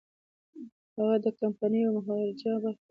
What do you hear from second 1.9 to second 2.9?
مهاراجا خبره مني.